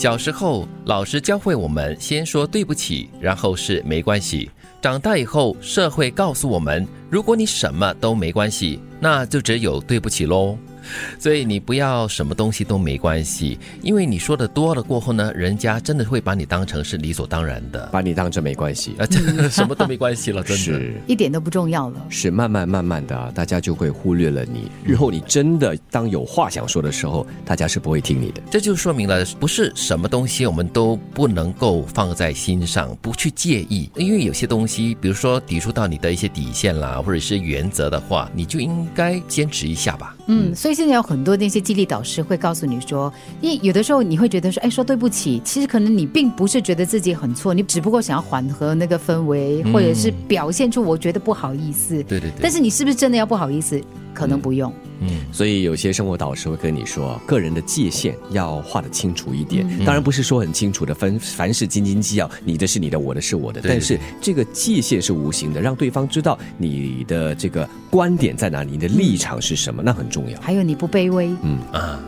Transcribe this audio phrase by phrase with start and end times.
[0.00, 4.50] 小时候，老师教会我们先说对不起，然后是没关系。
[4.80, 10.56] 长大以后，社会告诉我们，如果你什么都没关系，那就只有对不起喽。
[11.18, 22.06] 所以你不要什么东西都没关系，因为你说的多了过后呢，人家真的会把你当成是理所当然的，把你当成没关系，啊，真的 什么都没关系了，真的是一点都不重要了。
[22.08, 24.70] 是慢慢慢慢的啊，大家就会忽略了你。
[24.84, 28.40] 日后你真的当有话想说的时候，大家是不会听你的。
[28.50, 33.90] 这就说明了，不是什么东西我们都不能够放在心上，不去介意。
[33.96, 40.16] 因为有些东西，比如说抵触到你的一些底线啦，或者是原则的话，你就应该坚持一下吧。
[40.32, 51.96] 嗯，所以现在有很多那些激励导师会告诉你说，因为有的时候你会觉得说，哎，说对不起，其实可能你并不是觉得自己很错，你只不过想要缓和那个氛围，或者是表现出我觉得不好意思。
[52.04, 52.32] 对对对。
[52.40, 53.82] 但是你是不是真的要不好意思？
[54.14, 54.72] 可能不用。
[55.02, 59.66] 嗯，所以有些生活导师会跟你说，个人的界限要画得清楚一点。
[59.84, 63.62] 当然不是说很清楚的分，凡事斤斤计较，你的是你的，我的是我的。
[63.62, 70.38] 对但是这个界限是无形的，让对方知道你的这个观点在哪里，你的立场是什么，那很重要。
[70.40, 71.30] 还有你不卑微。
[71.42, 71.98] 嗯啊，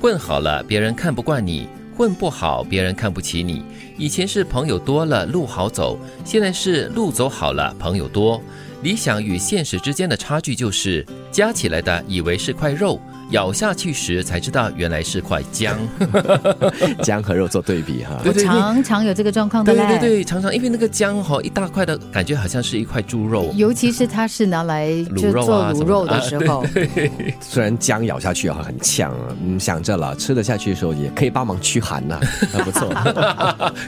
[0.00, 3.62] 混好了，别人看不惯你；混不好，别人看不起你。
[3.96, 8.42] 以前是朋友多了路好走，现在是路走好了朋友多。
[8.84, 13.00] 理想与现实之间的差距就是，加起来的以为是块肉，
[13.34, 15.76] 咬下去时才知道原来是块姜。
[17.02, 18.20] 姜和肉做对比哈。
[18.22, 19.84] 对对常常有这个状况的对。
[19.84, 23.50] 对对，常常因为那个姜哈、一大块的感觉好像是一块猪肉。
[23.54, 26.64] 尤其是它是拿来就卤肉做卤肉的的时候，
[27.40, 32.20] 虽然姜咬下去啊很呛啊，嗯，想着了吃得下去的时候也可以帮忙驱寒呐、
[32.52, 32.88] 还不错。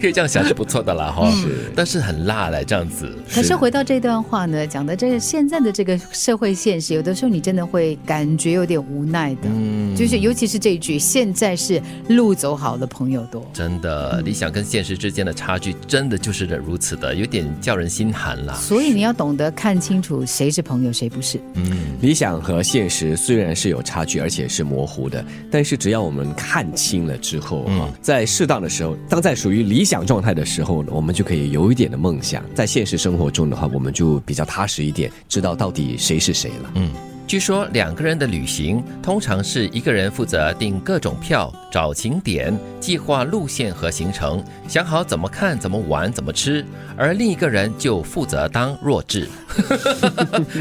[0.00, 1.30] 可以这样想是不错的啦哈。
[1.30, 3.10] 是但是很辣嘞，这样子。
[3.32, 13.44] 可是回到这段话呢，讲的这个现在的这个社会现实，有的时候你真的会感觉有点无奈的，嗯就是尤其是这一句，现在是路走好的朋友多。
[13.52, 18.54] 真的，理想跟现实之间的差距，真的就是如此的，有点叫人心寒啦。
[18.54, 21.40] 所以你要懂得看清楚谁是朋友，谁不是。
[21.54, 32.42] 嗯，理想和现实虽然是有差距，而且是模糊的，但是只要我们看清了之后啊，在适当的时候，当在属于理想状态的时候呢，我们就可以有一点的梦想。
[32.54, 36.72] 在现实生活中的话，我们就比较踏实一点，知道到底谁是谁了。
[36.74, 36.90] 嗯，
[37.30, 46.64] 据说两个人的旅行，通常是一个人负责订各种票、找景点、计划路线和行程，想好怎么看、怎么玩、怎么吃，
[46.96, 49.28] 而另一个人就负责当弱智。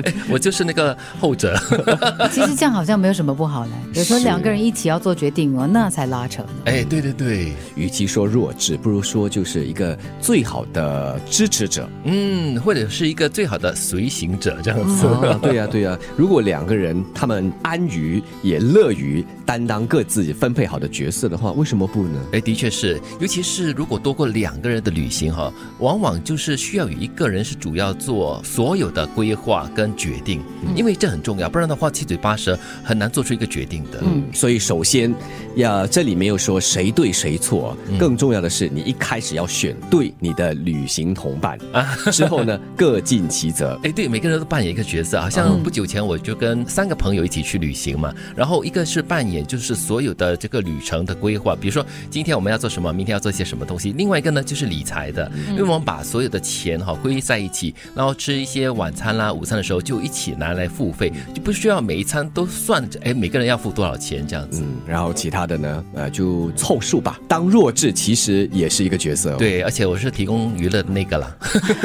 [0.03, 1.57] 哎 我就是那个后者。
[2.31, 3.71] 其实这样好像没有什么不好嘞。
[3.93, 6.49] 有时候两个人一起要做决定哦，那才拉扯呢。
[6.65, 11.89] 哎，对对对，与其说弱智，不如说就是一个最好的支持者。
[12.03, 15.07] 嗯，或者是一个最好的随行者这样子。
[15.07, 22.19] 啊，对呀、对呀、如果两个人他们安于也乐于担当各自分配好的角色的话，为什么不呢？
[22.33, 25.49] 哎，的确是，尤其是如果多过两个人的旅行哈，
[25.79, 30.41] 往往就是需要有一个人是主要做所有的规划跟决定，
[30.75, 33.99] 因为这很重要，不然的话七嘴八舌很难做出一个决定的。
[34.01, 35.15] 嗯，所以首先
[35.55, 43.79] 要这里没有说谁对谁错，更重要的是你一开始要选对你的旅行同伴啊，之后呢 各尽其责。
[43.83, 64.61] 哎，对，每个人都扮演一个角色，好像不久前我就跟三个朋友一起去旅行嘛，然后一个是扮演就是所有的这个旅程的规划，比如说今天我们要做什么，明天要做些什么东西，另外一个呢就是理财的，因为我们把所有的钱哈归在一起，然后吃一些晚餐啦、午餐的时候就一起拿来付费，就不需要每一餐都算着，哎，每个人要付多少钱这样子。
[64.63, 67.19] 嗯，然后其他的呢，呃，就凑数吧。
[67.27, 71.37] 当弱智其实也是一个角色、哦。，对，而且我是提供娱乐的那个啦。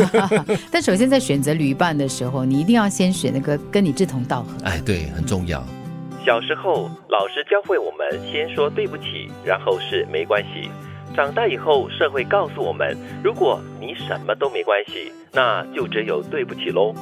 [0.72, 4.48] 但首先在选择旅伴的时候，你一定要先选那个跟你志同道合。
[4.64, 5.64] 哎，对，很重要。
[6.24, 10.70] 小时候，老师教会我们先说对不起，然后是没关系。
[11.14, 16.94] 长大以后，社会告诉我们，如果你什么都没关系，那就只有对不起喽。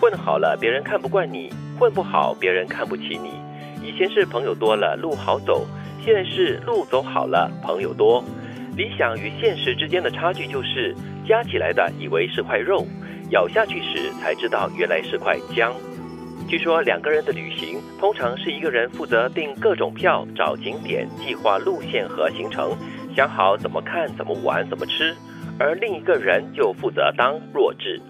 [0.00, 3.32] 混好了，别人看不惯你；混不好，别人看不起你。
[3.86, 5.66] 以前是朋友多了路好走，
[6.02, 8.24] 现在是路走好了朋友多。
[8.76, 10.96] 理想与现实之间的差距就是，
[11.28, 12.86] 加起来的以为是块肉，
[13.28, 15.74] 咬下去时才知道原来是块姜。
[16.50, 22.76] 据说两个人的旅行，通常是一个人负责订各种票、找景点、计划路线和行程，
[23.14, 25.14] 想好怎么看、怎么玩、怎么吃，
[25.60, 28.02] 而另一个人就负责当弱智。